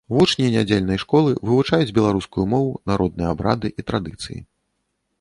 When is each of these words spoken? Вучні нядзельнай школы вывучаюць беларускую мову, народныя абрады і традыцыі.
Вучні 0.17 0.45
нядзельнай 0.53 0.99
школы 1.03 1.35
вывучаюць 1.51 1.95
беларускую 1.99 2.45
мову, 2.57 2.75
народныя 2.95 3.27
абрады 3.37 3.67
і 3.79 3.91
традыцыі. 3.91 4.39